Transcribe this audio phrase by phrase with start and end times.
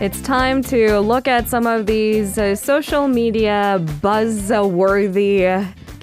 [0.00, 5.44] It's time to look at some of these uh, social media buzz-worthy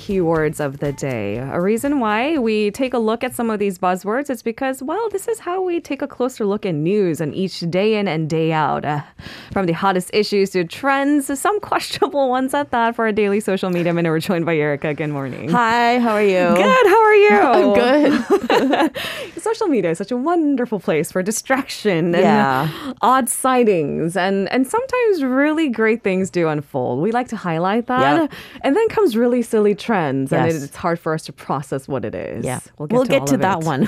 [0.07, 1.35] keywords of the day.
[1.37, 5.09] A reason why we take a look at some of these buzzwords is because, well,
[5.09, 8.29] this is how we take a closer look at news and each day in and
[8.29, 8.85] day out.
[8.85, 9.01] Uh,
[9.51, 13.69] from the hottest issues to trends, some questionable ones at that for our daily social
[13.69, 14.09] media minute.
[14.09, 14.93] We're joined by Erica.
[14.93, 15.49] Good morning.
[15.49, 16.55] Hi, how are you?
[16.55, 16.87] Good.
[16.93, 17.29] How are you?
[17.57, 17.73] I'm
[18.87, 18.97] good.
[19.41, 22.93] social media is such a wonderful place for distraction and Yeah.
[23.01, 27.01] odd sightings and and sometimes really great things do unfold.
[27.01, 28.21] We like to highlight that.
[28.21, 28.33] Yep.
[28.61, 30.63] And then comes really silly trends and Yes.
[30.63, 32.45] it's hard for us to process what it is.
[32.45, 33.65] Yeah, We'll we'll get to, get to, that it.
[33.65, 33.81] one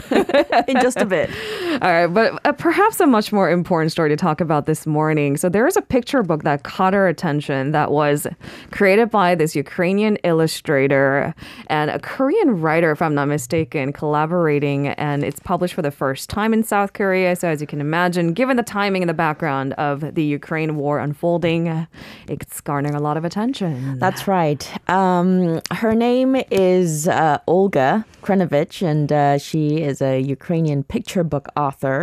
[0.68, 1.30] in just a bit.
[1.82, 5.38] All right, but uh, perhaps a much more important story to talk about this morning.
[5.38, 8.28] So there is a picture book that caught our attention that was
[8.72, 11.34] created by this Ukrainian illustrator
[11.68, 16.30] and a Korean writer, if I'm not mistaken, collaborating, and it's published for the first
[16.30, 17.36] time in South Korea.
[17.36, 21.00] So as you can imagine, given the timing and the background of the Ukraine war
[21.00, 21.88] unfolding,
[22.28, 24.00] it's garnering a lot of attention.
[24.00, 24.62] That's right.
[24.90, 31.50] Um, her name is uh, Olga Krenovich, and uh, she is a Ukrainian picture book
[31.56, 32.00] author.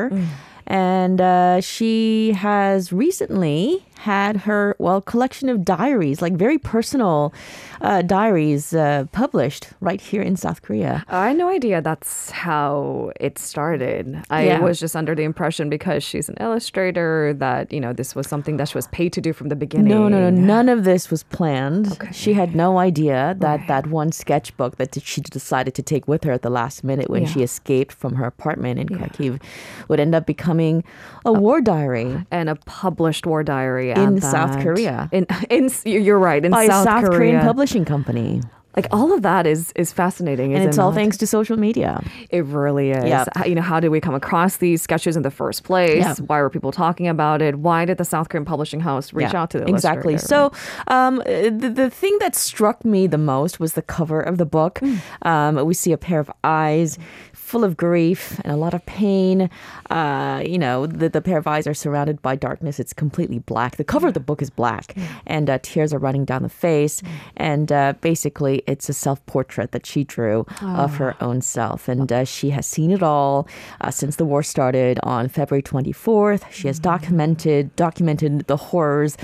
[0.66, 7.32] And uh, she has recently had her, well, collection of diaries, like very personal
[7.80, 11.04] uh, diaries, uh, published right here in South Korea.
[11.08, 14.22] I had no idea that's how it started.
[14.30, 14.60] I Yeah.
[14.60, 18.56] was just under the impression because she's an illustrator that, you know, this was something
[18.58, 19.88] that she was paid to do from the beginning.
[19.88, 20.30] No, no, no.
[20.30, 21.98] None of this was planned.
[22.12, 26.32] She had no idea that that one sketchbook that she decided to take with her
[26.32, 27.28] at the last minute when Yeah.
[27.28, 29.40] she escaped from her apartment in Kharkiv
[29.88, 30.84] would end up becoming
[31.24, 34.60] a war diary And a published war diary at In South.
[34.62, 35.08] Korea.
[35.12, 36.44] In, in you're right.
[36.44, 37.18] In by South, South Korea.
[37.18, 38.40] Korean publishing company.
[38.74, 40.52] Like all of that is is fascinating.
[40.54, 42.02] And it's it all thanks to social media.
[42.28, 43.04] It really is.
[43.04, 43.28] Yep.
[43.34, 45.96] How- You know, how did we come across these sketches in the first place?
[46.04, 46.14] Yeah.
[46.26, 47.54] Why were people talking about it?
[47.58, 50.18] Why did the South Korean publishing house reach Yeah, out to the exactly.
[50.18, 50.52] So
[50.88, 54.80] um, the, the thing that struck me the most was the cover of the book.
[54.80, 54.96] Hmm.
[55.22, 56.98] Um, we see a pair of eyes
[57.46, 59.48] full of grief and a lot of pain.
[59.88, 62.80] Uh, you know, the, the pair of eyes are surrounded by darkness.
[62.80, 63.76] It's completely black.
[63.76, 64.96] The cover of the book is black,
[65.26, 67.02] and uh, tears are running down the face.
[67.36, 71.88] And uh, basically, it's a self portrait that she drew of her own self.
[71.88, 73.46] And uh, she has seen it all
[73.80, 76.50] uh, since the war started on February 24th.
[76.50, 79.16] She has documented documented the horrors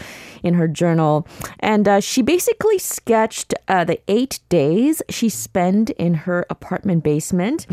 [0.45, 1.27] in her journal,
[1.59, 7.67] and uh, she basically sketched uh, the eight days she spent in her apartment basement.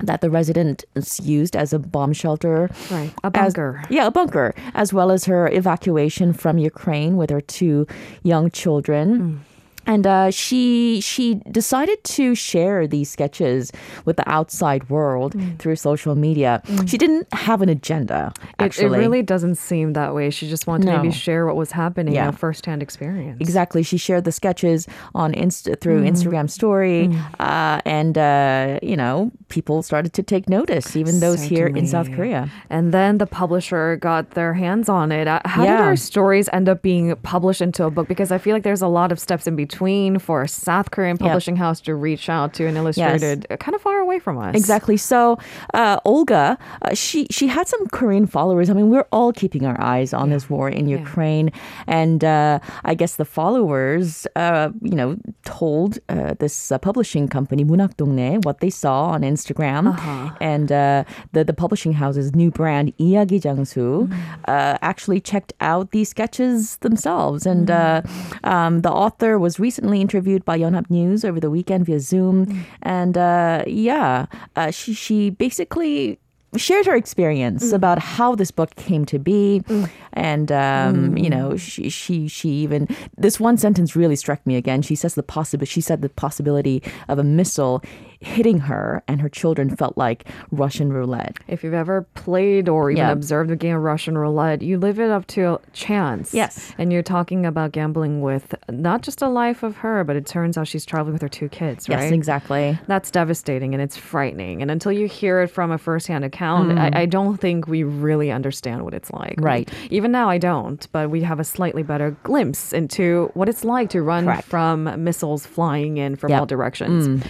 [0.00, 2.70] That the residents used as a bomb shelter.
[2.90, 3.82] Right, a As- bunker.
[3.90, 7.86] yeah, a bunker, as well as her evacuation from Ukraine with her two
[8.22, 9.06] young children.
[9.18, 9.38] Mm.
[9.88, 11.26] And uh, she she
[11.60, 13.72] decided to share these sketches
[14.04, 16.62] with the outside world through social media.
[16.86, 18.20] She didn't have an agenda.
[18.36, 20.28] It, Actually, it really doesn't seem that way.
[20.30, 22.28] She just wanted to maybe share what was happening, Yeah.
[22.28, 23.38] a firsthand experience.
[23.40, 23.82] Exactly.
[23.82, 27.08] She shared the sketches on Insta through Instagram story,
[27.40, 32.10] uh, and uh, you know people started to take notice, even those here in South
[32.16, 32.50] Korea.
[32.68, 35.26] And then the publisher got their hands on it.
[35.26, 38.06] Uh, How did our stories end up being published into a book?
[38.06, 39.77] Because I feel like there's a lot of steps in between
[40.19, 43.81] for a South Korean publishing house to reach out to an illustrated uh, kind of
[43.81, 44.55] far away from us.
[44.55, 44.97] Exactly.
[44.97, 45.37] So
[45.73, 48.69] uh, Olga, uh, she she had some Korean followers.
[48.69, 51.51] I mean, we're all keeping our eyes on this war in Ukraine,
[51.87, 57.63] and uh, I guess the followers, uh, you know, told uh, this uh, publishing company
[57.63, 59.95] 문학동네 what they saw on Instagram,
[60.41, 64.09] and uh, the the publishing house's new brand 이야기 장수
[64.47, 68.01] uh, actually checked out these sketches themselves, and uh,
[68.43, 73.16] um, the author was recently interviewed by Yonhap News over the weekend via Zoom, and
[73.16, 74.26] uh, yeah,
[74.56, 76.18] uh, she she basically
[76.56, 77.74] shared her experience mm.
[77.74, 79.88] about how this book came to be mm.
[80.14, 81.22] and um, mm.
[81.22, 85.14] you know she, she she even this one sentence really struck me again she says
[85.14, 87.82] the possible she said the possibility of a missile
[88.20, 92.98] hitting her and her children felt like russian roulette If you've ever played or even
[92.98, 93.12] Yeah.
[93.12, 96.34] observed the game of Russian roulette, you live it up to chance.
[96.34, 96.72] Yes.
[96.78, 100.56] And you're talking about gambling with not just a life of her, but it turns
[100.58, 102.00] out she's traveling with her two kids, right?
[102.00, 104.62] yes exactly That's devastating and it's frightening.
[104.62, 108.30] And until you hear it from a firsthand account, I, I don't think we really
[108.30, 109.36] understand what it's like.
[109.36, 109.44] Mm.
[109.44, 109.70] Right.
[109.90, 113.90] Even now, I don't, but we have a slightly better glimpse into what it's like
[113.90, 114.46] to run Correct.
[114.48, 116.36] from missiles flying in from Yep.
[116.36, 116.40] Mm.
[116.40, 117.24] all directions.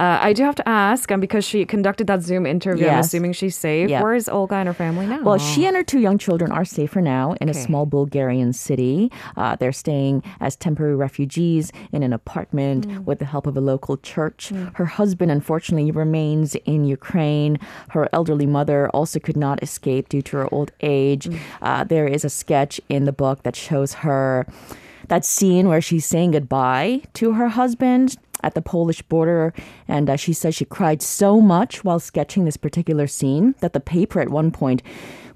[0.00, 3.32] Uh, I do have to ask, um, because she conducted that Zoom interview, I'm assuming
[3.40, 3.90] she's safe.
[3.90, 4.02] Yeah.
[4.02, 5.20] Where is Olga and her family now?
[5.22, 9.12] Well, she and her two young children are safer now in a small Bulgarian city.
[9.36, 13.04] Uh, they're staying as temporary refugees in an apartment Mm.
[13.04, 14.42] with the help of a local church.
[14.80, 17.58] Her husband, unfortunately, remains in Ukraine.
[17.90, 21.24] Her elderly mother also could not escape due to her old age.
[21.26, 21.38] Mm.
[21.60, 24.46] Uh, there is a sketch in the book that shows her
[25.08, 29.52] that scene where she's saying goodbye to her husband at the Polish border.
[29.88, 33.80] And uh, she says she cried so much while sketching this particular scene that the
[33.80, 34.82] paper at one point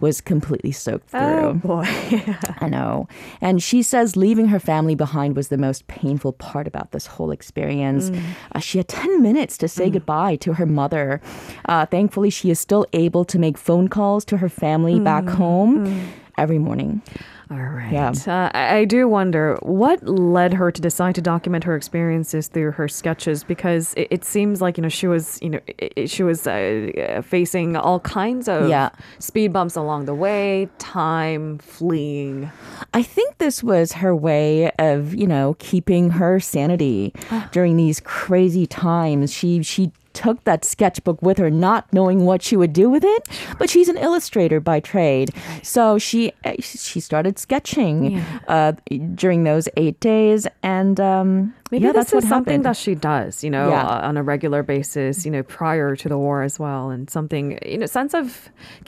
[0.01, 1.21] was completely soaked through.
[1.21, 1.85] Oh boy.
[2.61, 3.09] I know.
[3.41, 7.31] And she says leaving her family behind was the most painful part about this whole
[7.31, 8.11] experience.
[8.53, 11.21] Uh, she had 10 minutes to say goodbye to her mother.
[11.67, 16.11] Uh, thankfully, she is still able to make phone calls to her family back home
[16.37, 17.01] every morning.
[17.51, 17.93] All right.
[17.93, 18.13] Yeah.
[18.27, 22.89] Uh, I, do wonder what led her to decide to document her experiences through her
[22.89, 26.23] sketches because it, it seems like you know she was you know i i- she
[26.23, 28.89] was uh, uh, facing all kinds of Yeah.
[29.19, 32.51] speed bumps along the way, time fleeing.
[32.95, 37.13] I think this was her way of, you know, keeping her sanity
[37.53, 39.33] during these crazy times.
[39.33, 43.29] She she took that sketchbook with her not knowing what she would do with it,
[43.59, 45.31] but she's an illustrator by trade.
[45.63, 48.19] So she eh, she started sketching
[48.49, 48.73] uh,
[49.15, 50.47] during those 8 days.
[50.63, 52.67] And um Maybe yeah, this that's what something happened.
[52.67, 53.83] that she does, you know, Yeah.
[53.83, 57.47] uh, on a regular basis, you know, prior to the war as well, and something,
[57.73, 58.27] you know, sense of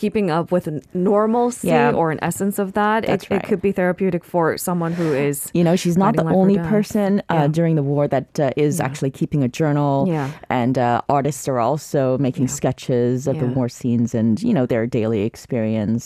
[0.03, 1.93] keeping up with normalcy Yeah.
[2.01, 3.01] or an essence of that.
[3.05, 3.27] It, right.
[3.37, 5.51] it could be therapeutic for someone who is.
[5.59, 9.11] You know, she's not the only person uh, during the war that uh, is actually
[9.21, 9.95] keeping a journal.
[10.17, 10.31] Yeah.
[10.61, 14.87] And uh, artists are also making sketches of the war scenes and, you know, their
[14.99, 16.05] daily experience.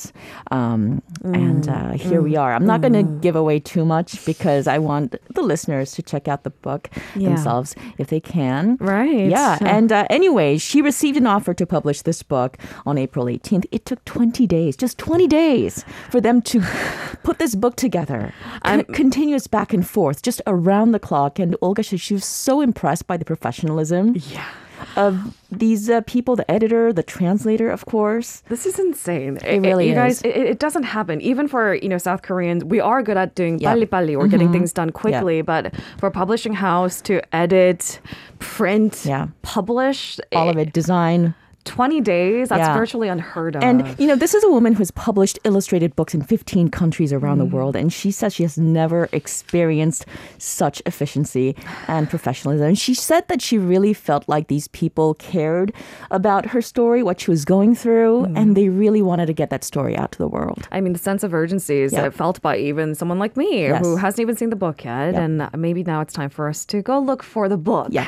[0.59, 1.77] Um, And Mm.
[1.77, 2.53] uh, here we are.
[2.57, 5.07] I'm not going to give away too much because I want
[5.37, 6.70] the listeners to check out the book
[7.17, 7.29] Yeah.
[7.29, 8.77] themselves if they can.
[8.81, 9.29] Right.
[9.31, 9.59] Yeah.
[9.61, 12.57] And uh, anyway, she received an offer to publish this book
[12.87, 13.67] on April 18th.
[13.73, 16.63] It took 20 days, just 20 days for them to
[17.23, 18.33] put this book together.
[18.65, 21.39] Con- continuous back and forth, just around the clock.
[21.39, 24.45] And Olga said she was so impressed by the professionalism Yeah.
[24.97, 28.43] Of these uh, people the editor, the translator, of course.
[28.49, 29.39] This is insane.
[29.45, 31.21] It really you guys, it, it doesn't happen.
[31.21, 33.59] Even for you know South Koreans, we are good at doing.
[33.59, 33.67] Mm-hmm.
[33.67, 35.43] pali pali or getting things done quickly.
[35.43, 38.01] But for a publishing house to edit,
[38.39, 39.29] print, Yeah.
[39.43, 41.35] publish All of it, design.
[41.65, 42.75] 20 days, that's Yeah.
[42.77, 43.63] virtually unheard of.
[43.63, 47.39] And, you know, this is a woman who's published illustrated books in 15 countries around
[47.39, 47.77] the world.
[47.77, 50.07] And she says she has never experienced
[50.39, 51.55] such efficiency
[51.87, 52.67] and professionalism.
[52.69, 55.73] And she said that she really felt like these people cared
[56.11, 59.63] about her story, what she was going through, and they really wanted to get that
[59.65, 60.67] story out to the world.
[60.73, 63.85] I mean, the sense of urgency is uh, felt by even someone like me Yes.
[63.85, 65.13] who hasn't even seen the book yet.
[65.15, 65.23] Yep.
[65.23, 67.89] And maybe now it's time for us to go look for the book.
[67.91, 68.07] Yeah.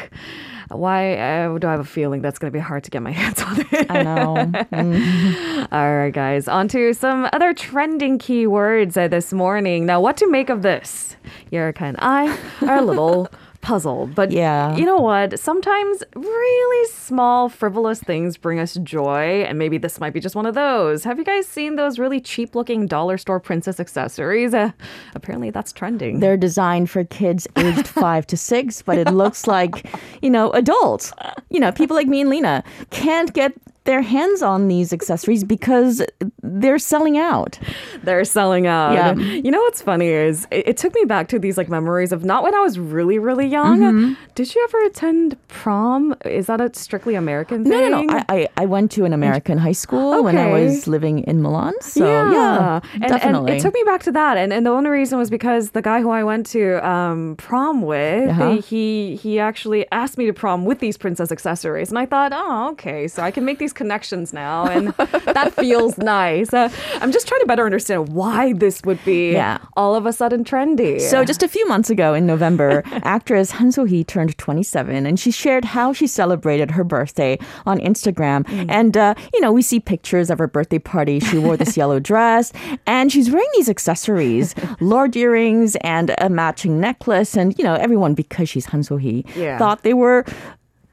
[0.76, 3.10] Why uh, do I have a feeling that's going to be hard to get my
[3.22, 3.90] hands on it?
[3.90, 5.66] I know.
[5.72, 9.86] All right, guys, on to some other trending keywords uh, this morning.
[9.86, 11.16] Now, what to make of this?
[11.52, 13.28] Erica and I are a little
[13.62, 14.14] puzzled.
[14.14, 14.76] But Yeah.
[14.76, 15.38] you know what?
[15.40, 20.44] Sometimes really small, frivolous things bring us joy, and maybe this might be just one
[20.44, 21.04] of those.
[21.04, 24.52] Have you guys seen those really cheap looking dollar store princess accessories?
[24.52, 24.72] Uh,
[25.14, 26.20] apparently, that's trending.
[26.20, 29.86] They're designed for kids aged five to six, but it looks like,
[30.20, 31.12] you know, adults.
[31.48, 33.52] You know, people like me and Lena can't get
[33.84, 36.02] their hands on these accessories because
[36.42, 37.58] they're selling out.
[38.04, 38.92] They're selling out.
[38.94, 39.14] Yeah.
[39.14, 42.24] You know what's funny is it, it took me back to these like memories of
[42.24, 43.80] not when I was really, really young.
[43.80, 44.12] Mm-hmm.
[44.34, 46.14] Did you ever attend prom?
[46.24, 47.72] Is that a strictly American thing?
[47.72, 48.14] No, no, no.
[48.14, 51.74] I, I, I went to an American high school when I was living in Milan.
[51.80, 53.52] So, yeah, And, definitely.
[53.52, 54.36] and it took me back to that.
[54.36, 57.82] And, and the only reason was because the guy who I went to um, prom
[57.82, 58.60] with, Uh-huh.
[58.62, 61.88] he he actually asked me to prom with these princess accessories.
[61.90, 64.66] And I thought, oh, okay, so I can make these connections now.
[64.66, 66.52] And that feels nice.
[66.52, 66.68] Uh,
[67.00, 69.58] I'm just trying to better understand why this would be Yeah.
[69.76, 71.00] all of a sudden trendy.
[71.00, 75.30] So just a few months ago in November, actress Han So-hee turned 27 and she
[75.30, 78.44] shared how she celebrated her birthday on Instagram.
[78.68, 81.20] And, uh, you know, we see pictures of her birthday party.
[81.20, 82.52] She wore this yellow dress
[82.86, 87.36] and she's wearing these accessories, large earrings and a matching necklace.
[87.36, 89.58] And, you know, everyone, because she's Han So-hee, Yeah.
[89.58, 90.24] thought they were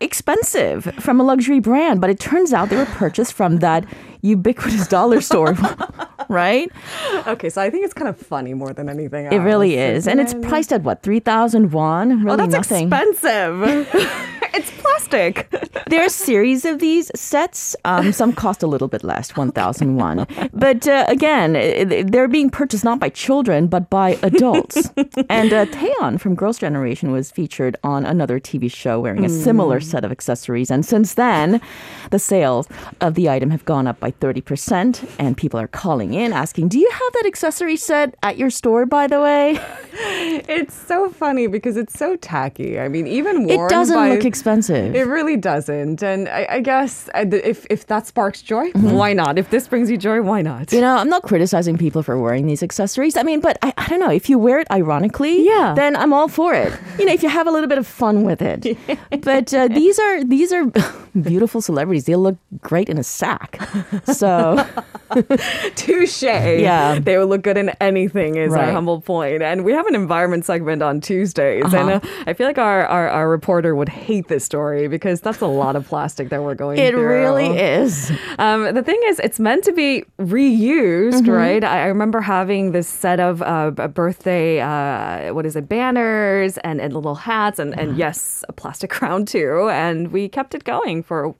[0.01, 3.85] expensive from a luxury brand, but it turns out they were purchased from that
[4.21, 5.53] ubiquitous dollar store,
[6.29, 6.69] right?
[7.27, 9.33] okay, so I think it's kind of funny more than anything else.
[9.35, 10.07] It really is.
[10.07, 12.23] And it's priced at what, 3,000 won?
[12.23, 12.87] Really Oh, that's nothing.
[12.91, 13.87] expensive.
[14.53, 15.49] it's plastic.
[15.87, 17.75] there are a series of these sets.
[17.85, 20.27] Um, some cost a little bit less, 1001.
[20.53, 21.53] But uh, again,
[22.11, 24.89] they're being purchased not by children, but by adults.
[25.29, 29.79] and uh, Taeyeon from Girls' Generation was featured on another TV show wearing a similar
[29.79, 30.69] set of accessories.
[30.69, 31.61] And since then,
[32.11, 32.67] the sales
[32.99, 35.07] of the item have gone up by 30%.
[35.17, 38.85] And people are calling in asking, Do you have that accessory set at your store,
[38.85, 39.59] by the way?
[39.93, 42.79] It's so funny because it's so tacky.
[42.79, 44.95] I mean, even worn It doesn't by- look expensive.
[44.95, 48.91] It really doesn't, and I, I guess if if that sparks joy, Mm-hmm.
[48.91, 49.37] why not?
[49.37, 50.71] If this brings you joy, why not?
[50.71, 53.17] You know, I'm not criticizing people for wearing these accessories.
[53.17, 54.11] I mean, but I, I don't know.
[54.11, 55.73] If you wear it ironically, Yeah.
[55.75, 56.71] then I'm all for it.
[56.97, 58.77] You know, if you have a little bit of fun with it.
[59.21, 60.65] But uh, these are these are
[61.29, 62.05] beautiful celebrities.
[62.05, 63.59] They look great in a sack.
[64.05, 64.63] So
[65.75, 66.23] Touche.
[66.23, 66.99] Yeah.
[66.99, 69.41] They would look good in anything, is our humble point.
[69.43, 71.73] And we have an environment segment on Tuesdays.
[71.73, 75.41] And uh, I feel like our, our, our reporter would hate this story because that's
[75.41, 76.85] a lot of plastic that we're going through.
[76.87, 77.03] it through.
[77.07, 78.11] really is.
[78.39, 81.29] Um, the thing is, it's meant to be reused, Mm-hmm.
[81.31, 81.63] right?
[81.63, 86.79] I, I remember having this set of uh, birthday, uh, what is it, banners and,
[86.79, 87.81] and little hats, and, Uh-huh.
[87.89, 89.67] and yes, a plastic crown too.
[89.69, 91.35] And we kept it going for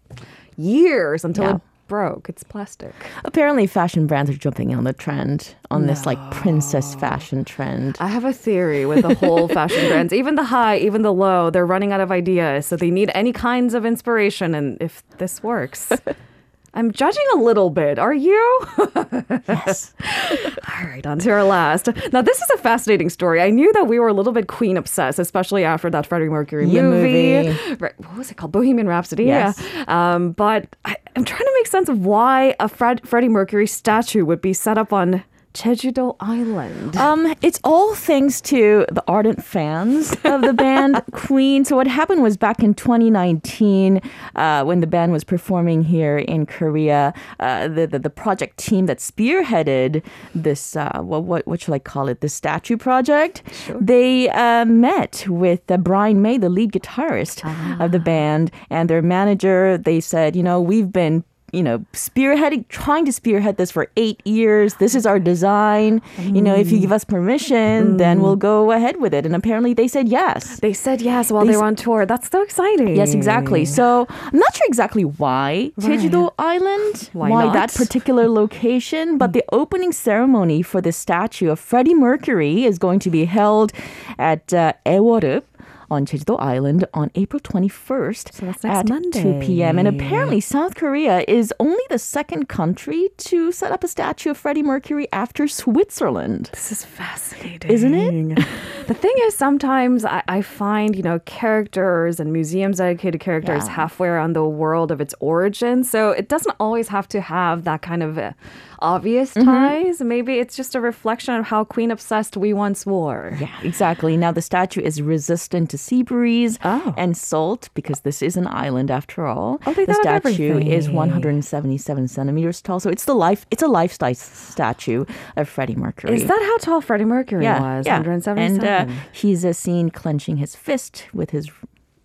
[0.58, 1.56] years until Yeah.
[1.56, 2.30] it broke.
[2.30, 2.94] It's plastic.
[3.26, 7.98] Apparently, fashion brands are jumping on the trend on this like princess fashion trend.
[8.00, 11.50] I have a theory with the whole fashion brands, even the high, even the low,
[11.50, 12.68] they're running out of ideas.
[12.68, 14.56] So they need any kinds of inspiration.
[14.56, 15.92] And if this works,
[16.74, 18.00] I'm judging a little bit.
[18.00, 18.68] Are you?
[19.48, 19.94] Yes.
[20.80, 21.90] All right, on to our last.
[22.12, 23.42] Now, this is a fascinating story.
[23.42, 26.66] I knew that we were a little bit Queen obsessed, especially after that Freddie Mercury
[26.66, 27.48] movie.
[27.48, 27.76] movie.
[27.76, 28.52] Right, what was it called?
[28.52, 29.26] Bohemian Rhapsody.
[29.26, 29.62] Yes.
[29.74, 29.86] Yeah.
[29.88, 34.26] Um, but I, I'm trying to make sense of why a Fred, Freddie Mercury statue
[34.26, 36.96] would be set up on Jeju-do Island.
[36.96, 41.66] Um, it's all thanks to the ardent fans of the band Queen.
[41.66, 44.02] So what happened was back in 2019,
[44.36, 48.86] uh, when the band was performing here in Korea, uh, the, the the project team
[48.86, 50.04] that spearheaded
[50.36, 53.42] this, uh, what what what should I call it, the statue project,
[53.80, 57.44] they uh, met with uh, Brian May, the lead guitarist
[57.80, 59.78] of the band, and their manager.
[59.78, 64.26] They said, you know, we've been you know, spearheading, trying to spearhead this for eight
[64.26, 64.76] years.
[64.76, 66.02] This is our design.
[66.18, 69.26] You know, if you give us permission, then we'll go ahead with it.
[69.26, 70.60] And apparently they said yes.
[70.60, 72.06] they said yes while They they, were on tour.
[72.06, 72.96] That's so exciting.
[72.96, 73.66] Yes, exactly.
[73.66, 79.44] So I'm not sure exactly why Jeju-do Island, Why why, that particular location, but the
[79.52, 83.72] opening ceremony for the statue of Freddie Mercury is going to be held
[84.18, 85.44] at uh, Aewol-eup
[85.92, 89.24] on Jeju-do Island on April 21st So at Monday.
[89.24, 89.80] 2 p.m.
[89.80, 94.38] And apparently South Korea is only the second country to set up a statue of
[94.38, 96.50] Freddie Mercury after Switzerland.
[96.54, 97.72] This is fascinating.
[97.72, 98.46] Isn't it?
[98.90, 103.74] the thing is, sometimes I, I find, you know, characters and museums dedicated characters Yeah.
[103.80, 105.84] halfway around the world of its origin.
[105.84, 108.32] So it doesn't always have to have that kind of uh,
[108.80, 109.46] obvious Mm-hmm.
[109.48, 110.02] ties.
[110.02, 113.38] Maybe it's just a reflection of how queen obsessed we once were.
[113.40, 114.18] Yeah, exactly.
[114.18, 116.94] Now the statue is resistant to sea breeze Oh.
[116.98, 119.62] and salt because this is an island after all.
[119.68, 123.46] Oh, the statue is 177 centimeters tall, so it's the life.
[123.52, 125.06] It's a lifestyle statue
[125.38, 126.16] of Freddie Mercury.
[126.16, 127.86] Is that how tall Freddie Mercury yeah, was?
[127.86, 128.00] yeah.
[128.00, 128.40] 177.
[128.40, 128.79] And uh,
[129.12, 131.50] he's uh, seen clenching his fist with his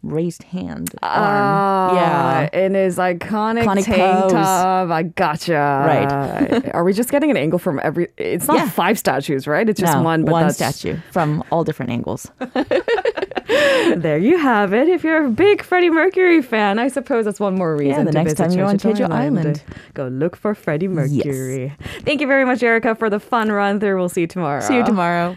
[0.03, 1.13] raised hand arm.
[1.17, 2.59] Ah, yeah.
[2.61, 4.33] in his iconic, Iconic tank pose.
[4.33, 4.91] top.
[4.91, 5.53] I gotcha.
[5.55, 6.71] Right.
[6.75, 8.09] Are we just getting an angle from every?
[8.19, 8.69] It's not Yeah.
[8.69, 9.67] five statues, right?
[9.67, 10.25] It's just No, one.
[10.27, 12.31] But one that's, statue from all different angles.
[13.97, 14.89] There you have it.
[14.89, 17.99] If you're a big Freddie Mercury fan, I suppose that's one more reason.
[17.99, 19.63] Yeah, the next time you're on Jeju Jeju Island.
[19.93, 21.65] go look for Freddie Mercury.
[21.79, 22.03] Yes.
[22.03, 23.97] Thank you very much, Erica, for the fun run through.
[23.97, 24.61] We'll see you tomorrow.
[24.61, 25.37] See you tomorrow.